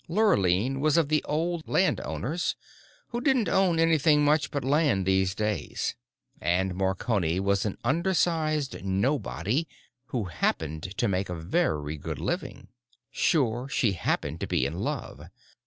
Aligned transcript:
Lurline 0.07 0.79
was 0.79 0.97
of 0.97 1.09
the 1.09 1.23
Old 1.25 1.69
Landowners, 1.69 2.55
who 3.09 3.21
didn't 3.21 3.47
own 3.47 3.77
anything 3.77 4.25
much 4.25 4.49
but 4.49 4.63
land 4.63 5.05
these 5.05 5.35
days, 5.35 5.93
and 6.41 6.73
Marconi 6.73 7.39
was 7.39 7.67
an 7.67 7.77
undersized 7.83 8.83
nobody 8.83 9.67
who 10.07 10.23
happened 10.23 10.97
to 10.97 11.07
make 11.07 11.29
a 11.29 11.35
very 11.35 11.97
good 11.97 12.17
living. 12.17 12.69
Sure 13.11 13.67
she 13.69 13.91
happened 13.91 14.39
to 14.39 14.47
be 14.47 14.65
in 14.65 14.79
love. 14.79 15.27